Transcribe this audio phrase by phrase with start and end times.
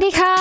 [0.00, 0.36] สวัสดีค่ะ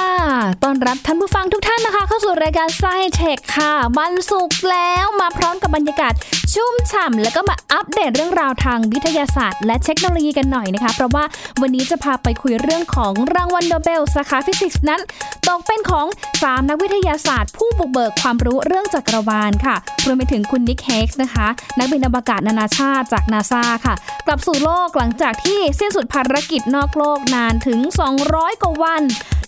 [0.63, 6.13] ต้อนรับท่านผู้ฟังทุกท่านนะคะ เข้าสู่รายการ Sci-Tech ค่ะ วันศุกร์แล้วมาพร้อมกับบรรยากาศ
[6.53, 11.23] ชุ่มฉ่ำแล้วก็มาอัปเดตเรื่องราวทางวิทยาศาสตร์ และเทคโนโลยีกันหน่อยนะคะ เพราะว่า
[11.61, 15.01] วันนี้จะพาไปคุยเรื่องของรางวัลโนเบลสาขาฟิสิกส์นั้น
[15.47, 16.07] ตกเป็นของ
[16.37, 19.75] 3 นักวิทยาศาสตร์ ผู้บุกเบิกความรู้เรื่องจักรวาลค่ะ
[20.05, 21.47] รวมไปถึงคุณนิกเฮกส์นะคะ
[21.77, 23.95] นักบินอวกาศนานาชาติจากนาซาค่ะ
[24.27, 27.79] กลับสู่โลกหลังจากที่สิ้นสุดภารกิจนอกโลกนานถึง
[28.21, 29.03] 200 กว่าวัน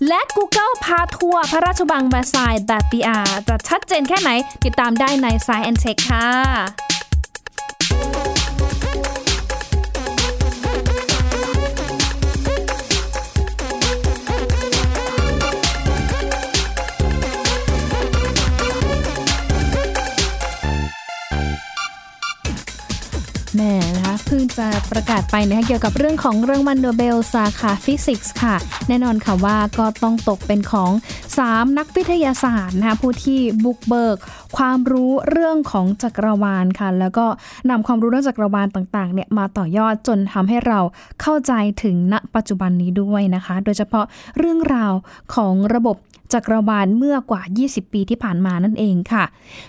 [0.07, 4.29] และ Google พาทัวร์พระราชวังแวร์ซายน์แบบ PR จะชัดเจนแค่ไหน
[4.65, 6.91] ติดตามได้ใน Science Tech ค่ะ
[7.90, 28.55] แจะประกาศไปนะคะเกี่ยวกับเรื่องของรางวัลโนเบลสาขาฟิสิกส์ค่ะ
[28.88, 30.91] แน่นอนค่ะว่าก็ต้องตกเป็นของ
[31.35, 34.18] 3 นักวิทยาศาสตร์นะคะผู้ที่บุกเบิก
[34.58, 37.26] ความรู้เรื่องของจักรวาลค่ะ แล้วก็
[37.70, 40.80] นำความรู้เรื่องจักรวาลต่างๆเนี่ยมาต่อยอดจนทำให้เรา
[41.21, 44.05] เข้าใจถึงณปัจจุบันนี้ด้วยนะคะ โดยเฉพาะ
[44.38, 44.93] เรื่องราว
[45.36, 45.98] ของระบบ
[46.34, 49.24] จักรวาลเมื่อกว่า 20 ปีที่ผ่านมานั่นเองค่ะ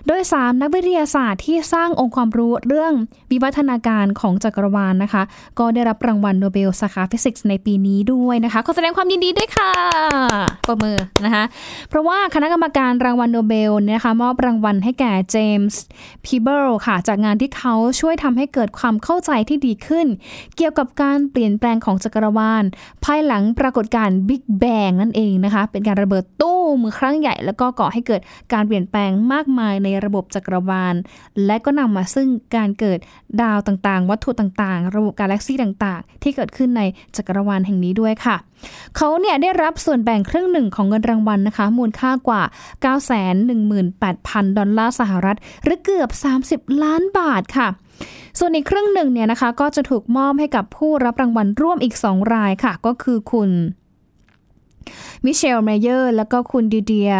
[0.06, 2.92] โดย 3 นักวิทยาศาสตร์ที่สร้างองค์ความรู้เรื่อง
[3.30, 5.22] วิวัฒนาการของจักรวาลนะคะ
[5.58, 9.72] ก็ได้รับรางวัลโนเบลสาขาฟิสิกส์ในปีนี้ด้วยนะคะ ขอแสดงความยินดีด้วยค่ะ
[10.68, 11.44] ปรบมือนะคะ
[11.88, 15.82] เพราะว่าคณะกรรมการรางวัลโนเบลนะคะมอบรางวัลให้แก่เจมส์
[16.24, 20.06] พีเบิลค่ะ จากงานที่เขาช่วยทำให้เกิดความเข้าใจที่ดีขึ้น
[20.56, 22.64] เกี่ยวกับการเปลี่ยนแปลงของจักรวาล
[23.04, 28.20] ภายหลังปรากฏการณ์บิ๊กแบงนั่นเองนะคะ เป็นการระเบิดตู้มครั้งใหญ่แล้วก็ก่อให้เกิด
[28.52, 30.94] การเปลี่ยนแปลงมากมายในระบบจักรวาล
[31.46, 32.98] และก็นำมาซึ่งการเกิด
[33.42, 36.82] ดาวต่างๆ วัตถุต่างๆ ระบบกาแล็กซีต่างๆ ที่เกิดขึ้นใน
[37.16, 38.36] จักรวาลแห่งนี้ด้วยค่ะ
[38.96, 42.42] เขาเนี่ยได้รับส่วนแบ่งครึ่งหนึ่งของเงินรางวัลนะคะ มูลค่ากว่า
[43.66, 46.10] 918,000 ดอลลาร์สหรัฐ หรือเกือบ
[46.46, 47.68] 30 ล้านบาทค่ะ
[48.38, 53.50] ส่วนอีกครึ่งหนึ่งเนี่ยนะคะก็จะถูกมอบให้กับผู้รับรางวัลร่วมอีก 2 รายค่ะ ก็คือคุณ
[55.24, 57.14] มิเชลมายอร์ แล้วก็คุณดิดิเย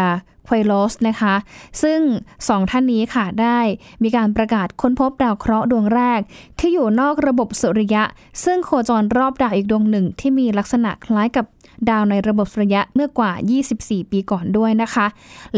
[0.47, 1.35] ร์เกโลซนะคะ
[1.83, 1.99] ซึ่ง
[2.47, 3.59] สองท่านนี้ค่ะได้
[4.03, 6.19] มีการประกาศค้นพบดาวเคราะห์ดวงแรก
[6.59, 8.03] ที่อยู่นอกระบบสุริยะ
[8.43, 11.45] ซึ่งโคจรรอบดาวอีกดวงหนึ่ง ที่มีลักษณะคล้ายกับ
[11.89, 13.31] ดาวในระบบสุริยะเมื่อกว่า
[13.71, 15.05] 24 ปีก่อนด้วยนะคะ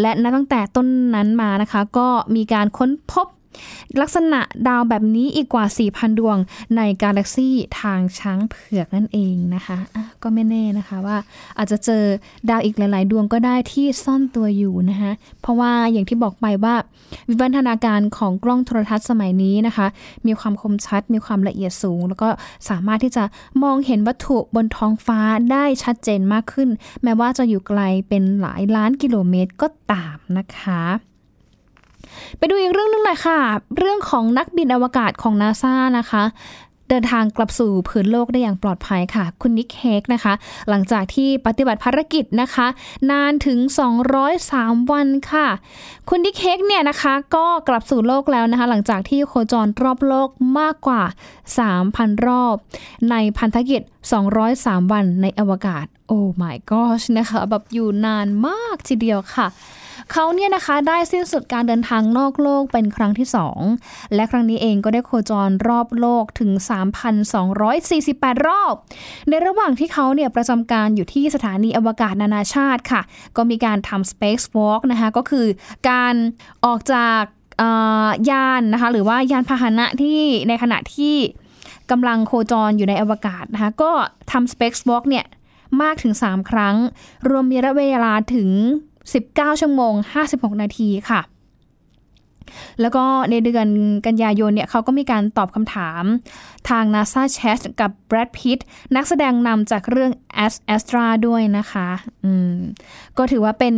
[0.01, 3.27] และนับตั้งแต่ตอนนั้นมานะคะ ก็มีการค้นพบ
[4.01, 6.37] ลักษณะดาวแบบนี้อีกกว่า 4,000 ดวง
[6.77, 11.17] ในกาแล็กซี่ทางช้างเผือกนั่นเองนะคะะก็ไม่แน่นะคะว่า
[11.57, 12.03] อาจจะเจอ
[12.49, 15.11] ดาวอีกหลาย ๆ ดวงก็ได้ที่ซ่อนตัวอยู่นะคะ
[15.41, 16.75] เพราะว่าอย่างที่บอกไปว่า
[17.29, 19.87] วิวัฒนาการของกล้องโทรทัศน์สมัยนี้นะคะ
[20.27, 22.29] มีความคมชัด มีความละเอียดสูง แล้วก็
[22.69, 23.23] สามารถที่จะ
[23.63, 25.19] มองเห็นวัตถุบนท้องฟ้า
[25.51, 26.69] ได้ชัดเจนมากขึ้น
[27.03, 30.83] แม้ว่าจะอยู่ไกลเป็นหลายล้านกิโลเมตรก็ตามนะคะ
[32.37, 33.39] ไปดูอีกเรื่องนึงหน่อยค่ะ
[33.77, 36.23] เรื่องของนักบินอวกาศของนาซานะคะ
[36.89, 40.33] เดินทางกลับสู่ผืนโลกได้อย่างปลอดภัยค่ะ คุณนิกเฮกนะคะ
[40.69, 42.67] หลังจากที่ปฏิบัติภารกิจนะคะ
[43.11, 43.59] นานถึง
[44.25, 45.47] 203 วันค่ะ
[46.09, 51.03] คุณนิกเฮกเนี่ยนะคะ ก็กลับสู่โลกแล้วนะคะ หลังจากที่โคจรรอบโลกมากกว่า
[51.63, 52.55] 3,000 รอบ
[53.11, 53.81] ในพันธกิจ
[54.35, 59.47] 203 วันในอวกาศ โอ้ my gosh นะคะ แบบอยู่นานมากทีเดียวค่ะ
[60.11, 63.27] เขาเนี่ยนะคะได้สิ้นสุดการเดินทางนอกโลกเป็นครั้งที่
[63.69, 66.51] 2 และครั้งนี้เองก็ได้โคจรรอบโลกถึง
[67.49, 68.73] 3,248 รอบ
[69.29, 73.01] ในระหว่างที่เขาเนี่ยประจำการอยู่ที่สถานีอวกาศนานาชาติค่ะ
[73.37, 75.45] ก็มีการทำ Space Walk นะคะก็คือ
[75.89, 76.15] การ
[76.65, 77.21] ออกจาก
[78.29, 81.15] ยานนะคะหรือว่ายานพาหนะที่ในขณะที่
[81.91, 83.91] กำลังโคจรอยู่ในอวกาศนะคะก็
[84.31, 85.25] ทำ Space Walk เนี่ย
[85.81, 86.75] มากถึง 3 ครั้ง
[87.29, 88.49] รวมมีระยะเวลาถึง
[89.13, 89.93] 19 ชั่วโมง
[90.27, 91.21] 56 นาทีค่ะ
[92.81, 93.67] แล้วก็ในเดือน
[94.07, 96.03] กันยายนเนี่ยเขาก็มีการตอบคำถาม
[96.69, 98.59] ทาง NASA Chat กับ Brad Pitt
[98.95, 100.11] นักแสดงนำจากเรื่อง
[100.45, 101.89] As Astra ด้วยนะคะ
[102.23, 102.55] อืม
[103.17, 103.75] ก็ถือว่าเป็น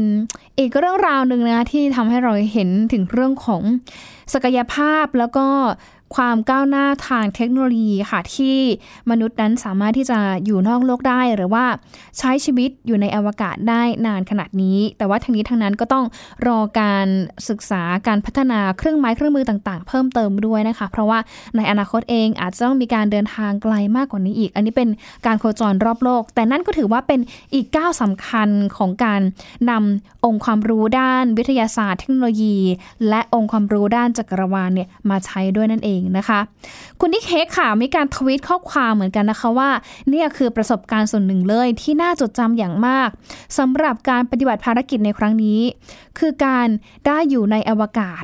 [0.60, 3.62] อีกเรื่องราวหนึ่งนะที่ทำให้เราเห็นถึงเรื่องของ
[4.34, 5.46] ศักยภาพแล้วก็
[6.16, 8.58] ความก้าวหน้าทางเทคโนโลยีค่ะที่
[9.10, 11.66] มนุษย์นั้นสามารถที่จะอยู่นอกโลกได้ หรือว่า
[12.18, 16.06] ใช้ชีวิตอยู่ในอวกาศได้นานขนาดนี้ แต่ว่าทั้งนี้ทั้งนั้นก็ต้อง
[16.48, 17.08] รอการ
[17.50, 21.20] ศึกษาการพัฒนาเครื่องไม้เครื่องมือต่างๆ เพิ่มเติมด้วยนะคะ เพราะว่า
[21.56, 24.90] ในอนาคตเองอาจจะต้องมีการเดินทางไกลมากกว่านี้อีก อันนี้เป็น
[25.26, 27.20] การโคจรรอบโลก แต่นั่นก็ถือว่าเป็น
[27.54, 29.22] อีกก้าวสำคัญของการ
[29.70, 32.58] นำองค์ความรู้ด้านวิทยาศาสตร์ เทคโนโลยี
[33.10, 36.40] และองค์ความรู้ด้านจักรวาลเนี่ยมาใช้ด้วยนั่นเององนะคะ
[37.00, 39.70] คุณนิกเฮกค่ะมีการทวิตข้อความเหมือนกันนะคะว่า
[40.10, 43.10] เนี่ยคือประสบการณ์ส่วนหนึ่งเลยที่น่าจดจำอย่างมาก
[43.58, 45.60] สำหรับการปฏิบัติภารกิจในครั้งนี้
[46.20, 46.68] คือการ
[47.06, 48.24] ได้อยู่ในอวกาศ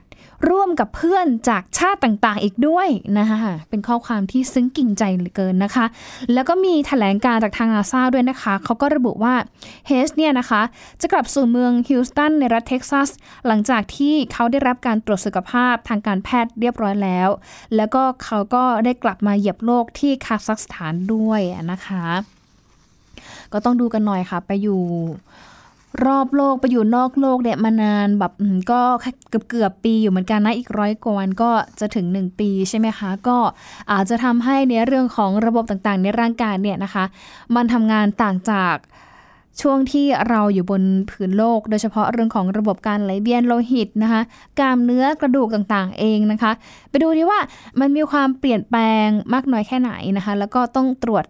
[0.49, 2.87] ร่วมกับเพื่อนจากชาติต่างๆ อีกด้วย
[3.19, 5.85] นะคะเป็นข้อความที่ซึ้งกิ่งใจเหลือเกินนะคะ
[6.33, 9.35] แล้วก็มีแถลงการจากทางนาซาด้วยนะคะเขาก็ระบุว่า
[9.87, 10.61] เฮสเนี่ยนะคะ
[11.01, 13.09] จะกลับสู่เมืองฮิลสตันในรัฐเท็กซัส
[13.47, 17.29] หลังจากที่เขาได้รับการตรวจสุขภาพทางการแพทย์เรียบร้อยแล้ว
[17.75, 21.41] แล้วก็เขาก็ได้กลับมาเหยียบโลกที่คาซัคสถานด้วย
[21.71, 22.05] นะคะ
[23.53, 24.81] ก็ต้องดูกันหน่อยค่ะไปอยู่
[26.05, 28.33] รอบโลกไปอยู่นอกโลกเนี่ยมานานแบบ
[28.71, 28.81] ก็
[29.29, 33.37] เกือบเกือบปีอยู่เหมือนกันนะอีกร้อยกว่าวันก็จะถึง 1 ปีใช่ไหมคะ ก็
[33.91, 37.05] อาจจะทำให้ในเรื่องของระบบต่างๆ ในร่างกายเนี่ยนะคะ
[37.55, 38.75] มันทำงานต่างจาก
[39.61, 44.21] ช่วงที่เราอยู่บนผืนโลก โดยเฉพาะเรื่องของระบบการไหลเวียนโลหิตนะคะ
[44.59, 46.51] กล้ามเนื้อกระดูกต่างๆเองนะคะ
[46.89, 47.39] ไปดูที่ว่า
[47.79, 51.25] มันมีความเปลี่ยนแปลงมากน้อยแค่ไหนนะคะ แล้วก็ต้องตรวจ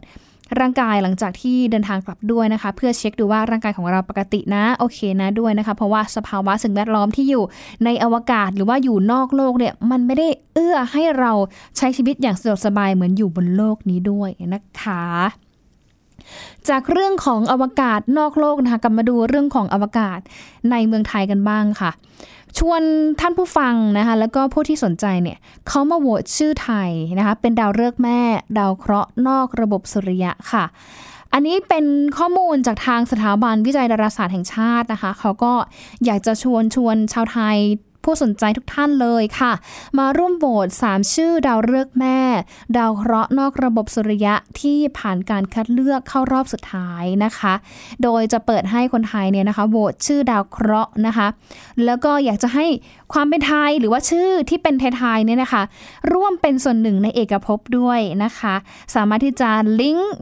[0.60, 7.44] ร่างกายหลังจากที่เดินทางกลับด้วยนะคะ เพื่อเช็คดูว่าร่างกายของเราปกตินะโอเคนะด้วยนะคะ เพราะว่าสภาวะสิ่งแวดล้อมที่อยู่
[7.86, 11.32] ในอวกาศหรือว่าอยู่นอกโลกเนี่ยมันไม่ได้เอื้อให้เรา
[11.78, 15.04] ใช้ชีวิตอย่างสะดวกสบายเหมือนอยู่บนโลกนี้ด้วยนะคะ
[16.70, 20.20] จากเรื่องของอวกาศนอกโลกนะคะกลับมาดูเรื่องของอวกาศ
[20.72, 21.92] ในเมืองไทยกันบ้างค่ะ
[22.58, 22.82] ชวน
[23.20, 25.38] ท่านผู้ฟังนะคะแล้วก็ผู้ที่สนใจเนี่ย
[25.68, 28.22] เขามาโหวตชื่อไทยนะคะเป็นดาวฤกษ์แม่
[28.58, 30.66] ดาวเคราะห์นอกระบบสุริยะค่ะ
[31.34, 31.86] อันนี้เป็น
[32.18, 35.54] ข้อมูลจากทางสถาบันวิจัยดาราศาสตร์แห่งชาตินะคะ เขาก็
[36.06, 37.58] อยากจะชวนชวนชาวไทย
[38.04, 39.52] ผู้สนใจทุกท่านเลยค่ะ
[39.98, 42.20] มาร่วมโหวต3 ชื่อดาวฤกษ์แม่
[42.78, 47.54] ดาวเคราะห์นอกระบบสุริยะที่ผ่านการคัดเลือกเข้ารอบสุดท้ายนะคะ
[48.04, 51.28] โดยจะเปิดให้คนไทยเนี่ยนะคะโหวตชื่อดาวเคราะห์นะคะ
[51.86, 52.66] แล้วก็อยากจะให้
[53.14, 55.64] ความเป็นไทยหรือว่าชื่อที่เป็นไทยๆเนี่ยนะคะ
[56.14, 58.56] ร่วมเป็นส่วนหนึ่งในเอกภพด้วยนะคะ
[58.96, 59.50] สามารถที่จะ
[59.82, 60.14] ลิงก์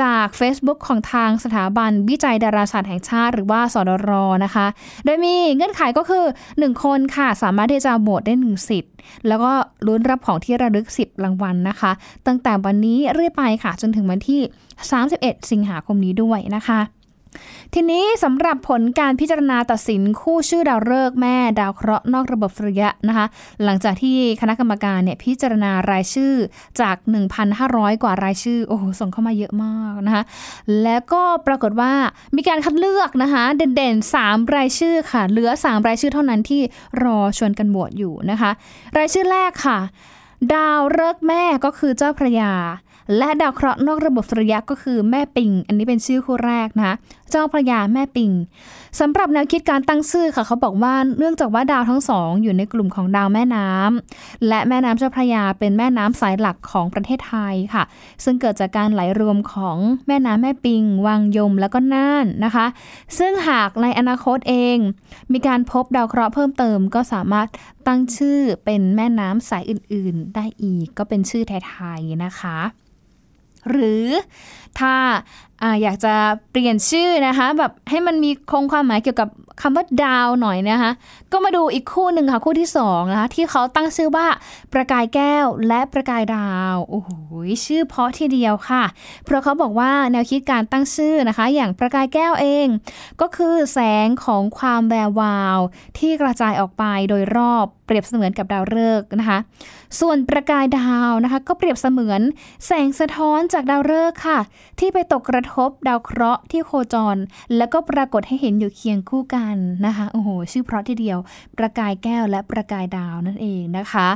[0.00, 4.10] จาก Facebook ของทางสถาบันวิจัยดาราศาสตร์แห่งชาติ หรือว่าสดร
[4.44, 4.66] นะคะ
[5.04, 6.24] โดยมีเงื่อนไขก็คือ
[6.54, 8.92] 1 คนค่ะ สามารถที่จะโหวตได้1สิทธิ์
[9.28, 9.52] แล้วก็
[9.86, 11.92] ลุ้นรับของที่ระลึก 10 รางวัลนนะคะ
[12.26, 14.40] ตั้งแต่วันนี้เรื่อยไปค่ะ จนถึงวันที่
[14.96, 16.80] 31 สิงหาคมนี้ด้วยนะคะ
[17.74, 23.26] ทีนี้สำหรับผลการพิจารณาตัดสินคู่ชื่อดาวฤกษ์แม่ดาวเคราะห์นอกระบบสุริยะนะคะ
[23.64, 26.34] หลังจากที่คณะกรรมการเนี่ยพิจารณารายชื่อ
[26.80, 26.96] จาก
[27.50, 30.22] 1,500 กว่ารายชื่อโอ้โหส่งเข้ามาเยอะมากนะคะ
[30.82, 31.92] แล้วก็ปรากฏว่า
[32.36, 36.60] มีการคัดเลือกนะคะ เด่นๆ 3 รายชื่อค่ะ เหลือ 3 รายชื่อเท่านั้นที่
[37.02, 38.50] รอชวนกันบวชอยู่นะคะ
[38.98, 39.78] รายชื่อแรกค่ะ
[40.54, 42.52] ดาวฤกษ์แม่ก็คือเจ้าพระยา
[43.16, 46.92] และดาวเคราะห์นอกระบบสุริยะก็คือแม่ปิง อันนี้เป็นชื่อคู่แรกนะ
[47.30, 48.30] เจ้าพระยาแม่ปิง
[49.00, 57.82] สำหรับแนวคิดการตั้งชื่อค่ะ เขาบอกว่าเนื่องจากว่าดาวทั้งสองอยู่ในกลุ่มของดาวแม่น้ำและแม่น้ำเจ้าพระยาเป็นแม่น้ำสายหลักของประเทศไทยค่ะ
[58.24, 59.78] ซึ่งเกิดจากการไหลรวมของ
[60.08, 62.66] แม่น้ำแม่ปิง วังยมแล้วก็น่านนะคะ
[63.18, 64.76] ซึ่งหากในอนาคตเอง
[65.32, 67.48] มีการพบดาวเคราะห์เพิ่มเติมก็สามารถ
[67.86, 72.58] ตั้งชื่อเป็นแม่น้ำสายอื่น ๆ ได้อีกก็เป็นชื่อไทย ๆ นะคะ
[73.70, 74.08] หรือ
[74.78, 74.94] ถ้า
[75.82, 76.14] อยากจะ
[76.50, 79.28] เปลี่ยนชื่อนะคะ แบบให้มันมีคงความหมายเกี่ยวกับ
[79.62, 80.90] คำว่าดาวหน่อยนะคะ
[81.32, 84.26] ก็มาดูอีกคู่หนึ่งค่ะคู่ที่สองนะคะที่เขาตั้งชื่อว่า
[84.72, 87.10] ประกายแก้วและประกายดาวโอ้โห
[87.64, 88.84] ชื่อเพราะทีเดียวค่ะ
[89.24, 92.66] เพราะเขาบอกว่าแนวคิดการตั้งชื่อนะคะ อย่างประกายแก้วเอง
[93.20, 95.58] ก็คือแสงของความแวววาว
[95.98, 99.38] ที่กระจายออกไปโดยรอบเปรียบเสมือนกับดาวฤกษ์นะคะ
[100.00, 102.20] ส่วนประกายดาวนะคะ ก็เปรียบเสมือน
[102.66, 104.38] แสงสะท้อนจากดาวฤกษ์ค่ะ
[104.78, 107.16] ที่ไปตกกระทบดาวเคราะห์ที่โคจร
[107.56, 109.56] แล้วก็ปรากฏให้เห็นอยู่เคียงคู่กัน
[109.86, 111.18] นะคะโอ้โหชื่อเพราะทีเดียว
[111.58, 114.08] ประกายแก้วและประกายดาวนั่นเองนะคะ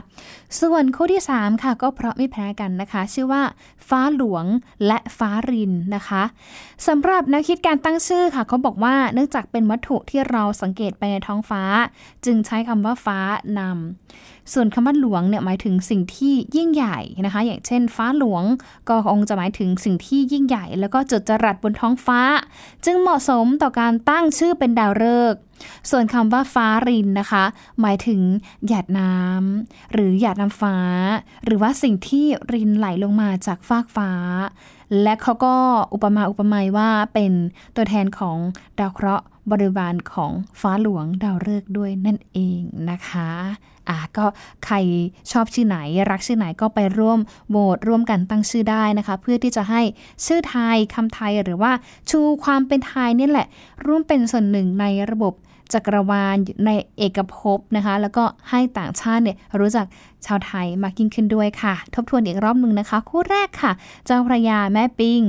[0.61, 3.43] ส่วนคู่ที่ 3 ค่ะก็เพราะไม่แพ้กันนะคะ ชื่อว่า
[3.89, 4.45] ฟ้าหลวง
[4.87, 6.23] และฟ้ารินนะคะ
[6.87, 11.63] สำหรับแนักคิดการตั้งชื่อค่ะเขาบอกว่าเนื่องจากเป็นวัตถุที่เราสังเกตไปในท้องฟ้า
[12.25, 13.19] จึงใช้คำว่าฟ้า
[13.59, 18.45] นำส่วนคำว่าหลวงเนี่ยหมายถึงสิ่งที่ยิ่งใหญ่นะคะ อย่างเช่น ฟ้าหลวง
[18.89, 22.21] ก็คงจะหมายถึงสิ่งที่ยิ่งใหญ่ แล้วก็จุดจรัสบนท้องฟ้า
[22.85, 25.41] จึงเหมาะสมต่อการตั้งชื่อเป็นดาวฤกษ์
[25.91, 27.45] ส่วนคำว่าฟ้ารินนะคะ
[27.81, 28.21] หมายถึง
[28.67, 30.77] หยาดน้ำหรือหยาดน้ำฟ้า
[31.45, 34.11] หรือว่าสิ่งที่รินไหลลงมาจากฟากฟ้า
[35.03, 35.55] และเขาก็
[35.95, 37.33] อุปมาอุปไมยว่าเป็น
[37.77, 38.37] ตัวแทนของ
[38.79, 43.31] ดาวเคราะห์ บริวารของฟ้าหลวงดาวฤกษ์ด้วยนั่นเองนะคะ
[43.89, 44.27] อะก็
[44.65, 44.77] ใคร
[45.31, 45.79] ชอบชื่อไหน
[46.11, 47.19] รักชื่อไหนก็ไปร่วม
[47.51, 49.83] โหวตร่วมกันตั้งชื่อได้นะคะ เพื่อที่จะให้
[50.27, 51.73] ชื่อไทยคำไทยหรือว่า
[52.11, 53.47] ชูความเป็นไทยนี่แหละ
[53.87, 55.35] ร่วมเป็นส่วนหนึ่งในระบบ
[55.75, 56.37] จักรวาล
[56.67, 59.87] ในเอกภพนะคะ แล้วก็ให้ต่างชาติเนี่ยรู้จัก
[60.27, 63.73] ชาวไทยมากยิ่งขึ้นด้วยค่ะ ทบทวนอีกรอบหนึ่งนะคะ คู่แรกค่ะ
[64.07, 65.23] เจ้าพระยาแม่ปิง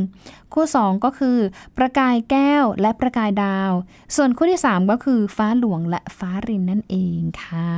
[0.54, 1.38] คู่ 2 ก็คือ
[1.78, 3.72] ประกายแก้วและประกายดาว
[4.16, 7.72] ส่วนคู่ที่ 3 ก็คือฟ้าหลวงและฟ้ารินนั่นเองค่ะ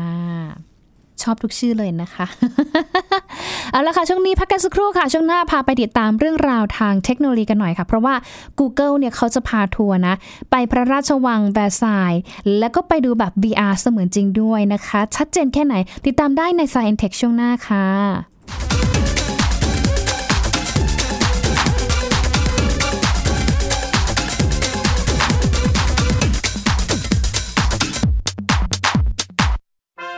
[1.22, 2.28] ชอบทุกชื่อเลยนะคะ
[3.72, 8.16] เอาละค่ะ ช่วงนี้พักกันสักครู่ค่ะ ช่วงหน้าพาไปติดตามเรื่องราวทางเทคโนโลยีกันหน่อยค่ะ เพราะว่า
[8.60, 10.16] Google เนี่ยเขาจะพาทัวร์นะ
[10.52, 12.14] ไปพระราชวังแวร์ซาย
[12.60, 17.86] แล้วก็ไปดูแบบ VR เสมือนจริงด้วยนะคะ ชัดเจนแค่ไหน ติดตามได้ใน Science Tech ช่วงหน้าค่ะ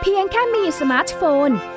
[0.08, 1.76] พียงแค่มีสมาร์ทโฟน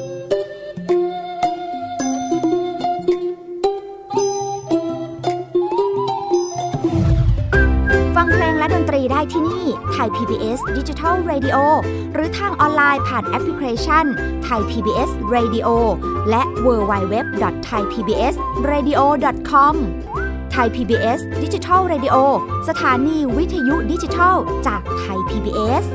[9.33, 11.57] ดนตรีได้ที่นี่ไทย PBS Digital Radio
[12.13, 14.05] หรือทางออนไลน์ผ่านแอปพลิเคชัน
[14.43, 15.67] ไทย PBS Radio
[16.29, 17.15] และ w w w
[17.67, 18.35] t h a i PBS
[18.71, 19.01] Radio
[19.51, 19.75] com
[20.51, 22.15] ไทย PBS Digital Radio
[22.69, 24.35] สถานีวิทยุดิจิทัล
[24.67, 25.85] จากไทย PBS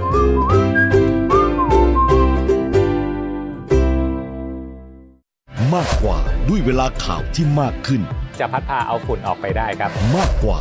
[5.75, 8.02] มากกว่าด้วยเวลาข่าวที่มากขึ้น
[8.38, 10.61] จะพัดพาเอาฝุ่นออกไปได้ครับ มากกว่า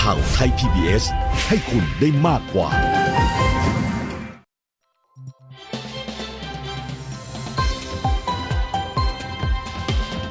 [0.00, 1.04] ข่าวไทย PBS
[1.48, 2.68] ให้คุณได้มากกว่า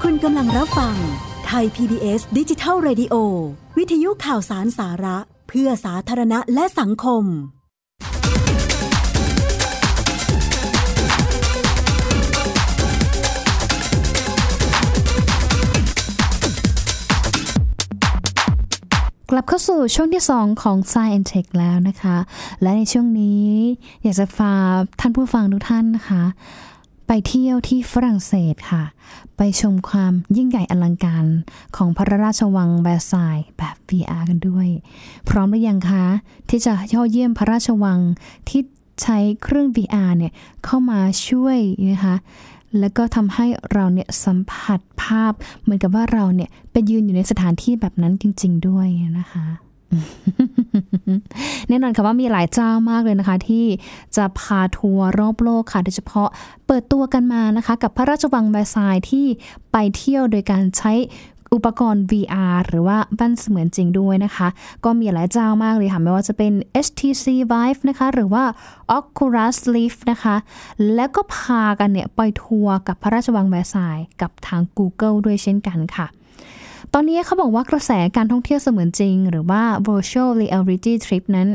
[0.03, 0.95] คุณกำลังรับฟัง
[1.47, 3.15] ไทย PBS ดิจิทัล Radio
[3.77, 5.17] วิทยุข่าวสารสาระ
[5.47, 7.23] เพื่อสาธารณะและสังคม
[19.35, 22.17] ลับเข้าสู่ช่วงที่ 2 ของ Science Tech แล้วนะคะ
[22.61, 23.49] และในช่วงนี้
[24.03, 26.23] อยากจะฝากท่านผู้ฟังทุกท่านนะคะ
[27.07, 28.83] ไปเที่ยวที่ฝรั่งเศสค่ะ
[29.37, 31.25] ไปชมความยิ่งใหญ่อลังการ
[31.75, 34.67] ของพระราชวังแวร์ซายแบบ VR กันด้วย
[35.29, 36.05] พร้อมหรือยังคะ
[36.49, 37.99] ที่จะเย่อเยี่ยมพระราชวัง
[38.49, 38.61] ที่
[39.03, 40.33] ใช้เครื่อง VR เนี่ย
[40.65, 41.59] เข้ามาช่วย
[41.91, 42.15] นะคะ
[42.79, 48.87] แล้วก็ทำให้เราเนี่ยสัมผัสภาพ เหมือนกับว่าเราเนี่ยไปยืนอยู่ในสถานที่แบบนั้นจริง ๆ ด้วย
[49.19, 49.45] นะคะ
[51.69, 53.65] แน่นอนค่ะว่ามีหลายเจ้ามากเลยนะคะ ที่
[54.15, 56.29] จะพาทัวร์รอบโลกค่ะ โดยเฉพาะ
[56.67, 59.25] เปิดตัวกันมานะคะ กับพระราชวังแวร์ซายส์ที่
[59.71, 60.91] ไปเที่ยวโดยการใช้
[61.53, 64.47] อุปกรณ์ VR หรือว่าว่าเสมือนจริงด้วยนะคะ
[64.85, 66.53] ก็มีหลายเจ้ามากเลยค่ะ ไม่ว่าจะเป็น
[66.85, 68.43] HTC Vive นะคะ หรือว่า
[68.97, 70.35] Oculus Rift นะคะ
[70.95, 76.07] แล้วก็พากันเนี่ย ไปทัวร์กับพระราชวังแวร์ซายส์กับทาง Google ด้วยเช่นกันค่ะ
[76.93, 81.49] ตอนนี้เขาบอกว่ากระแสการท่องเที่ยวเสมือนจริง หรือว่า virtual reality trip นั้น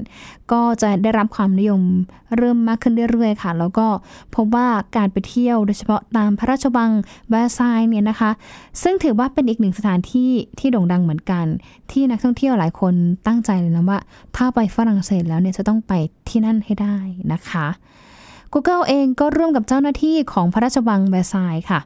[0.52, 1.82] ก็จะได้รับความนิยม
[2.37, 3.87] เริ่มมากขึ้นเรื่อยๆ ค่ะ แล้วก็
[4.34, 6.90] พบว่าการไปเที่ยวโดยเฉพาะตามพระราชวัง
[7.30, 8.30] แวร์ซายน์เนี่ยนะคะ
[8.82, 11.46] ซึ่งถือว่าเป็นอีกหนึ่งสถานที่ที่โด่งดังเหมือนกัน
[11.90, 12.94] ที่นักท่องเที่ยวหลายคน
[13.26, 13.99] ตั้งใจเลยนะว่า
[14.37, 15.92] ถ้าไปฝรั่งเศสแล้วเนี่ยจะต้องไป
[16.28, 16.96] ที่นั่นให้ได้
[17.32, 17.66] นะคะ
[18.54, 21.80] Google เองก็ร่วมกับเจ้าหน้าที่ของพระราชวังแวร์ซายน์ค่ะ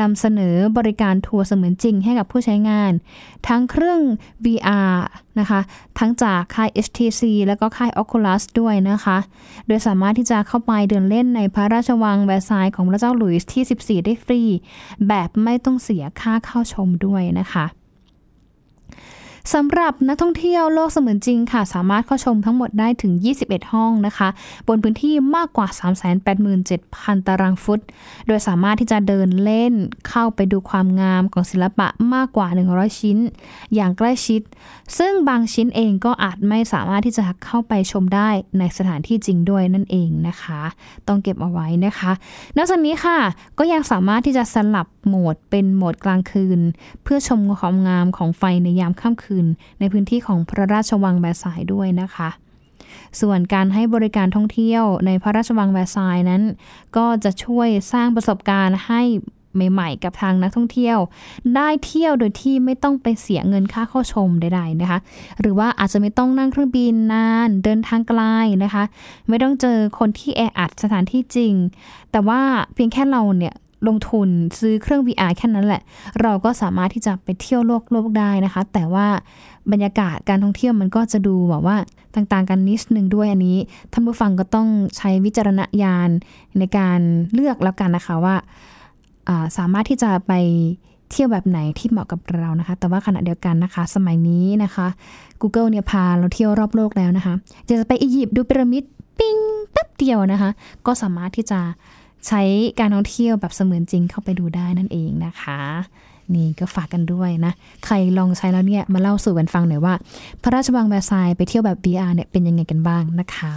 [0.00, 2.92] นำเสนอบริการทัวร์เสมือนจริงให้กับผู้ใช้งาน
[3.48, 4.00] ทั้งเครื่อง
[4.44, 4.94] VR
[5.38, 5.60] นะคะ
[5.98, 9.18] ทั้งจากค่าย HTC แล้วก็ค่าย Oculus ด้วยนะคะ
[9.66, 14.42] โดยสามารถที่จะเข้าไปเดินเล่นในพระราชวังแวร์ซายน์ของพระเจ้าหลุยส์ที่ 14 ได้ฟรี
[15.08, 17.66] แบบไม่ต้องเสียค่าเข้าชมด้วยนะคะ
[19.52, 24.28] สำหรับนักท่องเที่ยวโลกเสมือนจริงค่ะ สามารถเข้าชมทั้งหมดได้ถึง 21 ห้องนะคะ
[24.68, 25.68] บนพื้นที่มากกว่า
[26.46, 27.80] 387,000 ตารางฟุต
[28.26, 29.74] โดยสามารถที่จะเดินเล่น
[30.08, 33.18] เข้าไปดูความงามของศิลปะมากกว่า 100 ชิ้น
[33.74, 34.40] อย่างใกล้ชิด
[34.98, 40.62] ซึ่งบางชิ้นเองก็อาจไม่สามารถที่จะเข้าไปชมได้ในสถานที่จริงด้วยนั่นเองนะคะ
[41.08, 42.12] ต้องเก็บเอาไว้นะคะ
[42.56, 43.18] นอกจากนี้ค่ะ
[43.58, 46.60] ก็ยังสามารถที่จะสลับ โหมดเป็นโหมดกลางคืน
[47.02, 49.46] เพื่อชมความงามของไฟในยามค่ำคืน
[49.80, 52.28] ในพื้นที่ของพระราชวังแวร์ซายน์ด้วยนะคะ
[53.20, 56.42] ส่วนการให้บริการท่องเที่ยวในพระราชวังแวร์ซายน์นั้น
[56.96, 59.02] ก็จะช่วยสร้างประสบการณ์ให้
[59.72, 60.98] ใหม่ๆ กับทางนักท่องเที่ยว
[61.56, 64.98] ได้เที่ยวโดยที่ไม่ต้องไปเสียเงินค่าเข้าชมใดๆนะคะ
[65.40, 68.22] หรือว่าอาจจะไม่ต้องนั่งเครื่องบินนาน เดินทางไกล
[68.64, 68.84] นะคะ
[69.28, 71.54] ไม่ต้องเจอคนที่แออัดสถานที่จริง
[72.10, 72.40] แต่ว่า
[72.74, 73.54] เพียงแค่เราเนี่ย
[73.88, 74.28] ลงทุน
[74.60, 75.82] ซื้อเครื่อง VR แค่นั้นแหละ
[76.22, 79.06] เราก็สามารถที่จะไปเที่ยวโลกโลกได้นะคะ แต่ว่า
[79.72, 81.76] บรรยากาศการท่องเที่ยวมันก็จะดูแบบว่า
[82.14, 83.58] ต่างๆ กันนิดนึงด้วยอันนี้
[83.92, 86.10] ท่านผู้ฟังก็ต้องใช้วิจารณญาณ
[86.58, 87.00] ในการ
[87.32, 88.36] เลือกแล้วกันนะคะว่า
[89.56, 90.32] สามารถที่จะไป
[91.10, 94.86] เที่ยวแบบไหนที่เหมาะกับเรานะคะ แต่ว่าขณะเดียวกันนะคะ สมัยนี้นะคะ
[95.40, 97.34] Google เนี่ยพาเราเที่ยวรอบโลกแล้วนะคะ
[97.68, 98.84] จะไปอียิปต์ดูพีระมิด
[99.18, 99.36] ปิ้ง
[99.72, 100.50] แป๊บเดียวนะคะ
[100.86, 101.60] ก็สามารถที่จะ
[102.28, 102.42] ใช้
[102.80, 105.60] การท่องเที่ยวแบบเสมือนจริงเข้าไปดูได้นั่นเองนะคะ
[106.34, 107.52] นี่ก็ฝากกันด้วยนะ
[107.84, 109.94] ใครลองใช้แล้วเนี่ยมาเล่าสู่กันฟังหน่อยว่า
[110.42, 113.54] พระราชวังแวร์ซายน์ไปเที่ยวแบบ VR เนี่ยเป็นยังไงกันบ้างนะคะ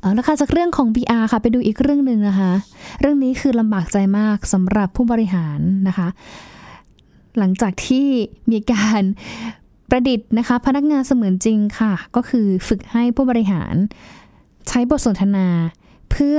[0.00, 2.52] เอาละค่ะจากเรื่องของ VR ค่ะ ไปดูอีกเรื่องหนึ่งนะคะ
[3.00, 6.08] เรื่องนี้คือลำบากใจมากสำหรับผู้บริหารนะคะ
[7.38, 8.06] หลังจากที่
[8.50, 9.02] มีการ
[9.90, 13.74] ประดิษฐ์นะคะ พนักงานเสมือนจริงค่ะ ก็คือฝึกให้ผู้บริหาร
[14.68, 15.48] ใช้บทสนทนา
[16.10, 16.38] เพื่อ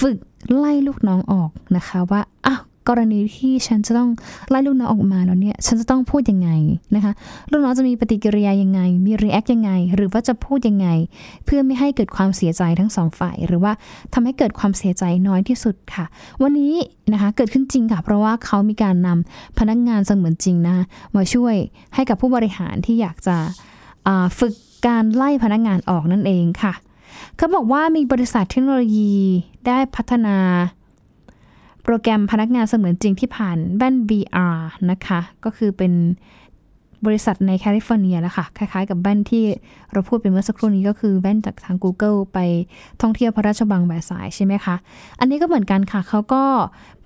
[0.00, 0.16] ฝึก
[0.56, 4.10] ไล่ลูกน้องออกนะคะว่าอ้าวกรณีที่ฉันจะต้อง
[4.50, 6.50] ไล่ลูกน้องออกมาแล้วเนี่ย ฉันจะต้องพูดยังไง
[6.94, 7.12] นะคะ
[7.50, 10.88] ลูกน้องจะมีปฏิกิริยายังไง มีรีแอคยังไง หรือว่าจะพูดยังไง
[11.44, 13.72] เพื่อไม่ให้เกิดความเสียใจทั้งสองฝ่าย หรือว่า
[14.14, 16.04] ทำให้เกิดความเสียใจน้อยที่สุดค่ะ
[16.42, 16.74] วันนี้
[17.12, 20.76] นะคะเกิดขึ้นจริงค่ะ เพราะว่าเขามีการนำพนักงานเสมือนจริงนะ
[21.14, 21.54] มาช่วย
[21.94, 23.36] ให้กับผู้บริหารที่อยากจะ
[24.38, 24.54] ฝึก
[24.86, 26.74] การไล่พนักงานออกนั่นเองค่ะ
[27.42, 29.14] เขาบอกว่ามีบริษัทเทคโนโลยี
[29.66, 30.36] ได้พัฒนา
[31.82, 34.58] โปรแกรมพนักงานเสมือนจริงที่ผ่านแว่น VR
[34.90, 35.92] นะคะ ก็คือเป็น
[37.06, 39.44] บริษัทในแคลิฟอร์เนียแล้วค่ะ คล้ายๆ กับแว่นที่
[39.92, 42.38] เราพูดไปเมื่อสักครู่นี้ก็คือแว่นจากทาง Google ไป
[43.00, 44.76] ท่องเที่ยวพระราชวังแวร์ซายใช่ไหมคะ
[45.20, 46.42] อันนี้ก็เหมือนกันค่ะ เขาก็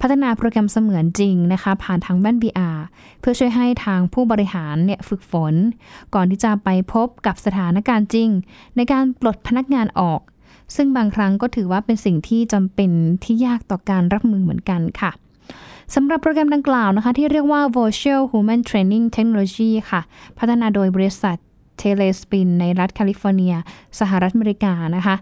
[0.01, 2.79] พัฒนาโปรแกรมเสมือนจริงนะคะ ผ่านทางแว่น VR
[3.21, 5.55] เพื่อช่วยให้ทางผู้บริหารเนี่ยฝึกฝน
[6.15, 8.29] ก่อนที่จะไปพบกับสถานการณ์จริง
[8.77, 10.21] ในการปลดพนักงานออก
[10.77, 12.91] ซึ่งบางครั้งก็ถือว่าเป็นสิ่งที่จำเป็น
[13.25, 15.13] ที่ยากต่อการรับมือเหมือนกันค่ะ
[15.95, 20.01] สำหรับโปรแกรมดังกล่าวนะคะ ที่เรียกว่า Virtual Human Training Technology ค่ะ
[20.39, 21.37] พัฒนาโดยบริษัท
[21.81, 23.55] Telespin ในรัฐแคลิฟอร์เนีย
[24.01, 25.17] สหรัฐอเมริกานะคะ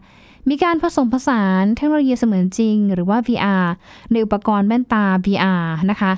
[0.50, 3.66] มีการผสมผสานเทคโนโลยีเสมือนจริง หรือว่า VR
[4.10, 6.12] ในอุปกรณ์แว่นตา VR นะคะ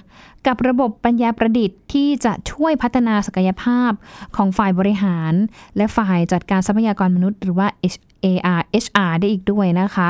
[0.47, 3.91] กับระบบปัญญาประดิษฐ์ที่จะช่วยพัฒนาศักยภาพ
[4.37, 5.33] ของฝ่ายบริหาร
[5.77, 10.09] และฝ่ายจัดการทรัพยากรมนุษย์ หรือว่า HR HR ได้อีกด้วยนะคะ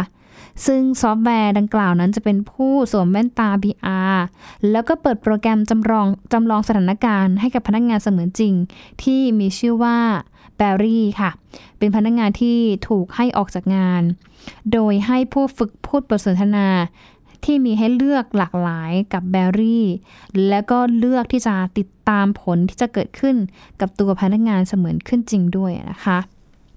[0.66, 4.18] ซึ่งซอฟต์แวร์ดังกล่าวนั้นจะเป็นผู้สวมแว่นตา VR
[4.70, 8.54] แล้วก็เปิดโปรแกรมจำลองจำลองสถานการณ์ให้กับพนักงานเสมือนจริง
[9.02, 9.98] ที่มีชื่อว่า
[10.56, 11.30] แบรี่ค่ะ
[11.78, 14.02] เป็นพนักงานที่ถูกให้ออกจากงาน
[14.72, 16.68] โดยให้ผู้ฝึกพูดบทสนทนา
[17.44, 19.86] ที่มีให้เลือกหลากหลายกับแบรี่
[20.48, 23.36] แล้วก็เลือกที่จะติดตามผลที่จะเกิดขึ้น
[23.80, 26.18] กับตัวพนักงานเสมือนขึ้นจริงด้วยนะคะ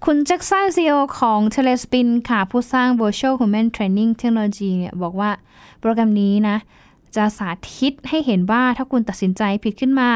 [0.06, 5.32] คุณแจ็คสันซีอของ Telespin ค่ะ ผู้สร้าง Virtual Human Training Technology เนี่ยบอกว่า
[5.80, 6.58] โปรแกรมนี้นะ
[7.16, 10.10] จะสาธิตให้เห็นว่าถ้าคุณตัดสินใจผิดขึ้นมา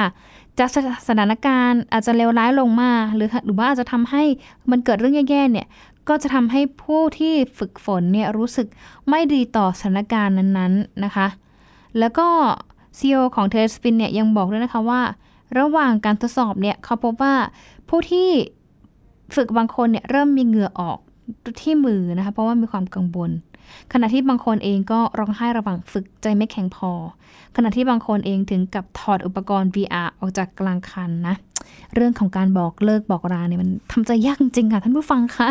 [0.58, 0.70] จาก
[1.08, 4.24] สถานการณ์อาจจะเลวร้ายลงมา หรือหรือว่าอาจจะทำให้
[4.72, 5.68] มันเกิดเรื่องแย่ๆเนี่ย
[6.10, 8.68] ก็จะทำให้ผู้ที่ฝึกฝนเนี่ยรู้สึก
[9.10, 11.28] ไม่ดีต่อสถานการณ์นั้นๆนะคะ
[12.00, 12.28] แล้วก็
[12.98, 15.02] ซีอของเทสปินเนี่ยยังบอกด้วยนะคะว่า
[15.60, 17.36] ระหว่างการทดสอบเนี่ยเขาพบว่า
[17.90, 18.30] ผู้ที่
[19.36, 21.00] ฝึกบางคนเนี่ยเริ่มมีเหงื่อออก
[21.62, 23.32] ที่มือนะคะ เพราะว่ามีความกังวล
[23.94, 26.92] ขณะที่บางคนเองก็ร้องไห้ระหว่างฝึกใจไม่แข็งพอ
[27.56, 31.36] ขณะที่บางคนเองถึงกับถอดอุปกรณ์ VR ออกจากกลางคันนะ
[31.96, 35.50] เรื่องของการบอกเลิกบอกราเนี่ยมันทำใจยากจริงค่ะท่านผู้ฟังคะ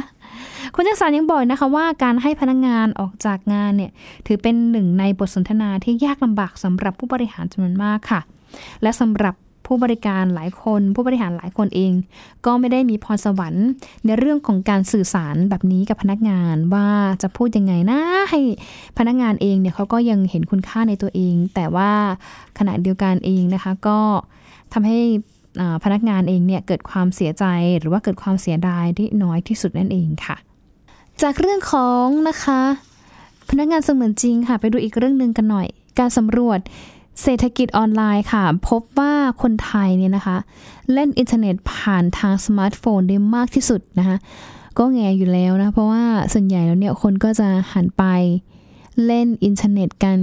[0.75, 3.91] คุณจักสารยังบอกนะคะว่าการให้พนักงงานออกจากงานเนี่ย
[4.27, 8.21] ถือเป็นหนึ่งในบทสนทนาที่ยากลำบากสำหรับผู้บริหารจำนวนมากค่ะ
[8.83, 9.35] และสำหรับ
[9.75, 11.93] ผู้บริการหลายคน ผู้บริหารหลายคนเอง
[12.47, 13.69] ก็ไม่ได้มีพรสวรรค์
[14.05, 16.89] ในเรื่องของการสื่อสารแบบนี้กับพนักงานว่า
[17.23, 18.41] จะพูดยังไงนะให้
[18.99, 21.91] พนักงานเองเนี่ยเขาก็ยังเห็นคุณค่าในตัวเอง แต่ว่า
[22.59, 23.99] ขณะเดียวกันเองนะคะ ก็
[24.73, 24.99] ทำให้
[25.85, 27.45] พนักงานเองเนี่ยเกิดความเสียใจ
[27.79, 30.37] หรือว่าเกิดความเสียดายที่น้อยที่สุดนั่นเองค่ะ
[31.23, 32.61] จากเรื่องของนะคะ
[33.51, 35.67] พนักงานเสมือนจริงค่ะ ไปดูอีกเรื่องหนึ่งกันหน่อย
[35.99, 36.61] การสำรวจ
[37.23, 39.12] เศรษฐกิจออนไลน์ค่ะ พบว่า
[39.43, 40.37] คนไทยเนี่ยนะคะ
[40.93, 44.17] เล่นอินเทอร์เน็ตผ่านทางสมาร์ทโฟนได้มากที่สุดนะคะ
[44.79, 48.05] ก็แหงอยู่แล้วนะ เพราะว่าส่วนใหญ่แล้วเนี่ยคนก็จะหันไป
[49.07, 50.19] เล่นอินเทอร์เน็ตกัน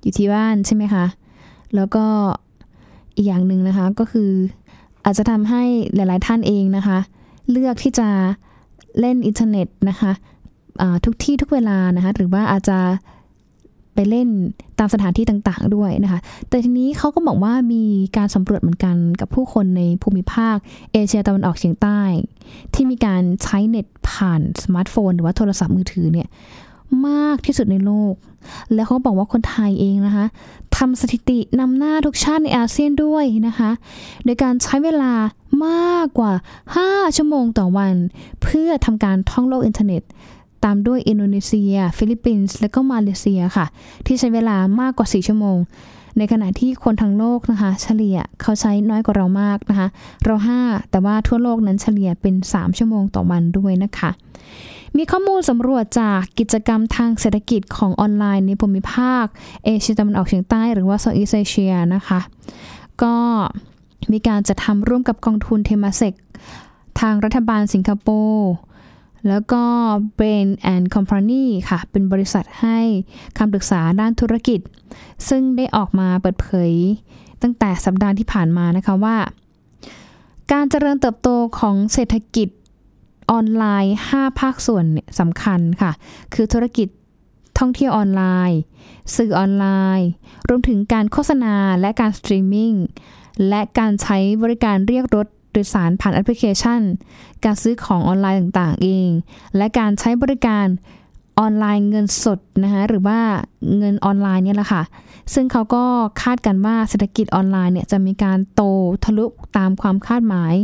[0.00, 1.04] อยู่ที่บ้านใช่ไหมคะ
[1.74, 2.04] แล้วก็
[3.16, 4.30] อีกอย่างหนึ่งนะคะก็คือ
[5.04, 5.62] อาจจะทำให้
[5.94, 6.98] หลาย ๆ ท่านเองนะคะ
[7.50, 8.08] เลือกที่จะ
[9.00, 10.12] เล่นอินเทอร์เน็ตนะคะ
[11.04, 12.78] ทุกที่ทุกเวลานะคะ หรือว่าอาจจะ
[13.96, 14.28] ไปเล่น
[14.78, 17.84] ตามสถานที่ต่างๆด้วยนะคะ แต่ทีนี้เขาก็บอกว่ามี
[18.16, 20.56] การสำรวจเหมือนกันกับผู้คนในภูมิภาค
[20.92, 22.00] เอเชียตะวันออกเฉียงใต้
[22.74, 26.28] ที่มีการใช้เน็ตผ่านสมาร์ทโฟน หรือว่าโทรศัพท์มือถือเนี่ย
[27.06, 28.14] มากที่สุดในโลก
[28.74, 30.26] แล้วเขาบอกว่าคนไทยเองนะคะ
[30.76, 33.70] ทำสถิตินำหน้าทุกชาติในอาเซียนด้วยนะคะ
[34.24, 35.12] โดยการใช้เวลา
[35.66, 36.32] มากกว่า
[36.74, 37.94] 5 ชั่วโมงต่อวัน
[38.42, 40.02] เพื่อทำการท่องโลกอินเทอร์เน็ต
[40.64, 43.66] ตามด้วยอินโดนีเซีย ฟิลิปปินส์และก็มาเลเซียค่ะ
[44.06, 45.58] ที่ใช้เวลามากกว่า 4 ชั่วโมง
[46.18, 49.88] ในขณะที่คนทั้งโลกนะคะ เฉลี่ยเขาใช้น้อยกว่าเรามากนะคะ
[50.24, 54.10] เรา 5 แต่ว่าทั่วโลกนั้นเฉลี่ยเป็น 3 ชั่วโมงต่อวันด้วยนะคะ
[54.96, 59.24] มีข้อมูลสำรวจจากกิจกรรมทางเศรษฐกิจของออนไลน์ในภูมิภาค
[59.64, 62.20] เอเชียตะวันออกเฉียงใต้หรือว่าโซอีเอเชียนะคะ
[63.02, 63.14] ก็
[64.12, 66.14] มีการจัดทำร่วมกับกองทุนเทมาเซก
[67.00, 68.50] ทางรัฐบาลสิงคโปร์
[69.28, 69.62] แล้วก็
[70.18, 72.78] Brain and Company ค่ะ เป็นบริษัทให้
[73.38, 74.60] คำปรึกษาด้านธุรกิจ
[75.28, 76.72] ซึ่งได้ออกมาเปิดเผย
[77.42, 79.16] ตั้งแต่สัปดาห์ที่ผ่านมานะคะว่า
[80.52, 82.48] การเจริญเติบโตของเศรษฐกิจ
[83.30, 84.84] ออนไลน์ 5 ภาคส่วน
[85.20, 85.92] สำคัญค่ะ
[86.34, 86.88] คือธุรกิจ
[87.58, 88.60] ท่องเที่ยวออนไลน์
[89.16, 89.66] สื่อออนไล
[89.98, 90.08] น์
[90.48, 92.72] รวมถึงการโฆษณาและการสตรีมมิ่ง
[93.48, 95.26] และการใช้บริการเรียกรถ
[95.56, 96.80] โดยสารผ่านแอปพลิเคชัน
[97.44, 99.08] การซื้อของออนไลน์ต่างๆ เอง
[99.56, 100.66] และการใช้บริการ
[101.38, 103.18] ออนไลน์เงินสดนะคะหรือว่า
[103.78, 104.82] เงินออนไลน์เนี่ยแหละค่ะ
[105.34, 105.84] ซึ่งเขาก็
[106.22, 108.62] คาดกันว่าเศรษฐกิจออนไลน์เนี่ยจะมีการโต
[109.04, 110.54] ทะลุตามความคาดหมาย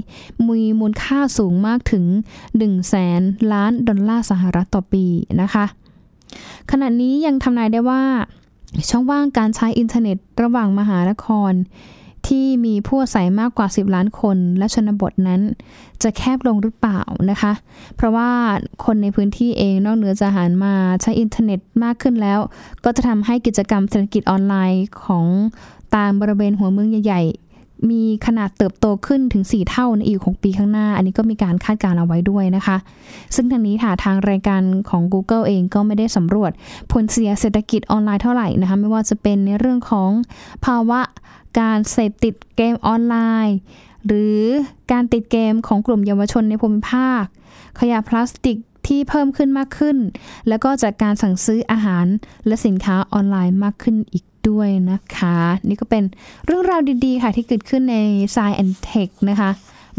[0.48, 2.04] มีมูลค่าสูงมากถึง
[2.46, 3.20] 1แสน
[3.52, 5.04] ล้านดอลลาร์สหรัฐต่อปี
[5.42, 5.64] นะคะ
[6.70, 8.02] ขณะนี้ยังทำนายได้ว่า
[8.90, 11.52] ช่องว่างการใช้อินเทอร์เน็ตระหว่างมหานคร
[12.28, 15.40] ที่มีผู้อาศัยมากกว่า 10 ล้านคน และชนบทนั้น
[16.02, 17.52] จะแคบลงหรือเปล่านะคะ
[17.96, 18.30] เพราะว่า
[18.84, 22.38] คนในพื้นที่เองนอกเหนือจากหันมาใช้อินเทอร์เน็ตมากขึ้นแล้ว
[22.84, 25.26] ก็จะทำให้กิจกรรมเศรษฐกิจออนไลน์ของ
[25.94, 27.22] ตามบริเวณหัวเมืองใหญ่
[27.90, 32.76] มีขนาดเติบโตขึ้นถึง 4 เท่าในอีก6ปีข้างหน้า อันนี้ก็มีการคาดการณ์เอาไว้ด้วยนะคะ
[33.34, 36.50] ซึ่งทางนี้ค่ะทางรายการของ Google เองก็ไม่ได้สำรวจ
[36.92, 40.10] ผลเสียเศรษฐกิจออนไลน์เท่าไหร่นะคะ ไม่ว่าจะเป็นในเรื่องของ
[40.64, 41.00] ภาวะ
[41.60, 43.16] การเสพติดเกมออนไล
[43.46, 43.56] น์
[44.06, 44.40] หรือ
[44.92, 47.22] การติดเกมของกลุ่มเยาวชนในภูมิภาค
[47.80, 49.96] ขยะพลาสติกที่เพิ่มขึ้นมากขึ้น
[50.48, 52.06] แล้วก็จากการสั่งซื้ออาหาร
[52.46, 55.36] และสินค้าออนไลน์มากขึ้นอีก ด้วยนะคะ
[55.68, 56.04] นี่ก็เป็น
[56.46, 57.96] เรื่องราวดีๆ ค่ะที่เกิดขึ้นใน
[58.34, 59.50] Science and Tech นะคะ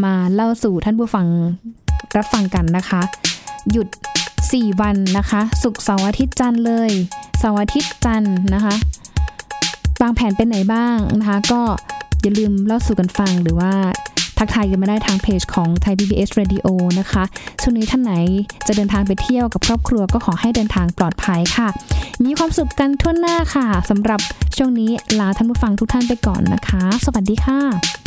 [0.04, 1.28] มาเล่าสู่ท่านผู้ฟัง
[2.16, 3.02] รับฟังกันนะคะ
[3.72, 3.88] หยุด
[4.40, 6.92] 4 วันนะคะ สุกเสาร์อาทิตย์จันทร์เลย
[7.40, 8.76] เสาร์อาทิตย์จันทร์นะคะ
[10.02, 11.62] วางแผนเป็นไหนบ้างนะคะ ก็
[12.22, 13.74] อย่าลืมเล่าสู่กันฟังหรือว่า
[14.44, 16.68] ทักทายกันมาได้ทางเพจของไทย PBS Radio
[17.00, 17.24] นะคะ
[17.62, 18.14] ช่วงนี้ท่านไหน
[18.68, 21.68] จะเดินทางไปเที่ยวกับครอบครัวก็ขอให้เดินทางปลอดภัยค่ะ
[22.24, 24.20] มีความสุขกันทั่วหน้าค่ะสำหรับ
[24.58, 28.03] ช่วงนี้ลาท่านผู้ฟังทุกท่านไปก่อนนะคะ สวัสดีค่ะ